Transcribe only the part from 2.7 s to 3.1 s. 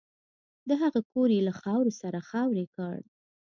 کړ